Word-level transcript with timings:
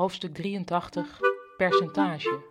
Hoofdstuk 0.00 0.34
83 0.34 1.20
Percentage 1.56 2.42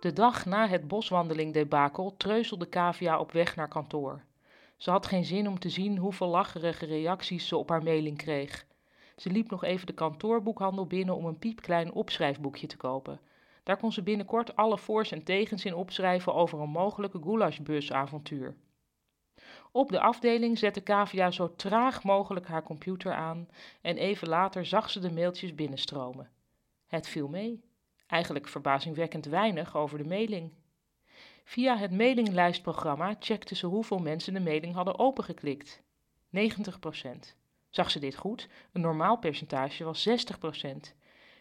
De 0.00 0.12
dag 0.12 0.44
na 0.46 0.68
het 0.68 0.88
boswandeling-debakel 0.88 2.14
treuzelde 2.16 2.66
Kavia 2.66 3.18
op 3.18 3.32
weg 3.32 3.56
naar 3.56 3.68
kantoor. 3.68 4.24
Ze 4.76 4.90
had 4.90 5.06
geen 5.06 5.24
zin 5.24 5.48
om 5.48 5.58
te 5.58 5.68
zien 5.68 5.98
hoeveel 5.98 6.26
lacherige 6.28 6.86
reacties 6.86 7.48
ze 7.48 7.56
op 7.56 7.68
haar 7.68 7.82
mailing 7.82 8.16
kreeg. 8.16 8.66
Ze 9.16 9.30
liep 9.30 9.50
nog 9.50 9.64
even 9.64 9.86
de 9.86 9.94
kantoorboekhandel 9.94 10.86
binnen 10.86 11.16
om 11.16 11.24
een 11.24 11.38
piepklein 11.38 11.92
opschrijfboekje 11.92 12.66
te 12.66 12.76
kopen. 12.76 13.20
Daar 13.62 13.76
kon 13.76 13.92
ze 13.92 14.02
binnenkort 14.02 14.56
alle 14.56 14.78
voor's 14.78 15.12
en 15.12 15.24
tegens 15.24 15.64
in 15.64 15.74
opschrijven 15.74 16.34
over 16.34 16.60
een 16.60 16.70
mogelijke 16.70 17.18
goulashbusavontuur. 17.22 18.56
Op 19.76 19.90
de 19.90 20.00
afdeling 20.00 20.58
zette 20.58 20.80
Kavia 20.80 21.30
zo 21.30 21.54
traag 21.56 22.02
mogelijk 22.04 22.46
haar 22.46 22.62
computer 22.62 23.12
aan 23.12 23.48
en 23.80 23.96
even 23.96 24.28
later 24.28 24.66
zag 24.66 24.90
ze 24.90 25.00
de 25.00 25.12
mailtjes 25.12 25.54
binnenstromen. 25.54 26.30
Het 26.86 27.08
viel 27.08 27.28
mee. 27.28 27.64
Eigenlijk 28.06 28.48
verbazingwekkend 28.48 29.24
weinig 29.24 29.76
over 29.76 29.98
de 29.98 30.04
mailing. 30.04 30.52
Via 31.44 31.76
het 31.76 31.90
mailinglijstprogramma 31.90 33.16
checkte 33.18 33.54
ze 33.54 33.66
hoeveel 33.66 33.98
mensen 33.98 34.34
de 34.34 34.40
mailing 34.40 34.74
hadden 34.74 34.98
opengeklikt. 34.98 35.82
90% 36.36 36.40
Zag 37.70 37.90
ze 37.90 37.98
dit 37.98 38.16
goed? 38.16 38.48
Een 38.72 38.80
normaal 38.80 39.18
percentage 39.18 39.84
was 39.84 40.08
60% 40.08 40.12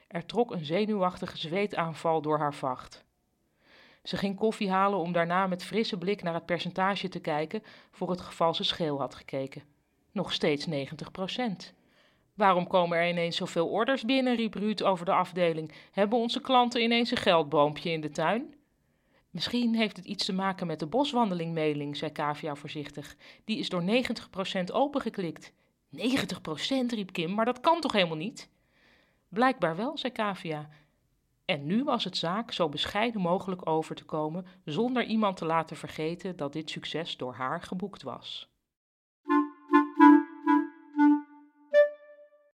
Er 0.07 0.25
trok 0.25 0.51
een 0.51 0.65
zenuwachtige 0.65 1.37
zweetaanval 1.37 2.21
door 2.21 2.39
haar 2.39 2.55
vacht. 2.55 3.05
Ze 4.03 4.17
ging 4.17 4.35
koffie 4.35 4.69
halen 4.69 4.99
om 4.99 5.11
daarna 5.11 5.47
met 5.47 5.63
frisse 5.63 5.97
blik 5.97 6.23
naar 6.23 6.33
het 6.33 6.45
percentage 6.45 7.09
te 7.09 7.19
kijken 7.19 7.63
voor 7.91 8.09
het 8.09 8.21
geval 8.21 8.53
ze 8.53 8.63
scheel 8.63 8.99
had 8.99 9.15
gekeken. 9.15 9.63
Nog 10.11 10.33
steeds 10.33 10.67
90% 10.67 11.73
Waarom 12.33 12.67
komen 12.67 12.97
er 12.97 13.09
ineens 13.09 13.35
zoveel 13.35 13.67
orders 13.67 14.03
binnen? 14.03 14.35
riep 14.35 14.53
Ruud 14.53 14.81
over 14.81 15.05
de 15.05 15.11
afdeling. 15.13 15.71
Hebben 15.91 16.19
onze 16.19 16.41
klanten 16.41 16.81
ineens 16.81 17.11
een 17.11 17.17
geldboompje 17.17 17.91
in 17.91 18.01
de 18.01 18.09
tuin? 18.09 18.53
Misschien 19.29 19.75
heeft 19.75 19.97
het 19.97 20.05
iets 20.05 20.25
te 20.25 20.33
maken 20.33 20.67
met 20.67 20.79
de 20.79 20.85
boswandelingmailing, 20.85 21.97
zei 21.97 22.11
Kavia 22.11 22.55
voorzichtig. 22.55 23.15
Die 23.45 23.57
is 23.57 23.69
door 23.69 23.83
90% 23.83 24.63
opengeklikt. 24.71 25.53
90% 25.97 25.99
riep 26.87 27.11
Kim, 27.11 27.33
maar 27.33 27.45
dat 27.45 27.59
kan 27.59 27.81
toch 27.81 27.91
helemaal 27.91 28.17
niet? 28.17 28.49
Blijkbaar 29.29 29.75
wel, 29.75 29.97
zei 29.97 30.13
Kavia. 30.13 30.69
En 31.45 31.65
nu 31.65 31.83
was 31.83 32.03
het 32.03 32.17
zaak 32.17 32.51
zo 32.51 32.69
bescheiden 32.69 33.21
mogelijk 33.21 33.69
over 33.69 33.95
te 33.95 34.05
komen, 34.05 34.45
zonder 34.65 35.03
iemand 35.03 35.37
te 35.37 35.45
laten 35.45 35.77
vergeten 35.77 36.35
dat 36.35 36.53
dit 36.53 36.69
succes 36.69 37.17
door 37.17 37.33
haar 37.33 37.61
geboekt 37.61 38.03
was. 38.03 38.52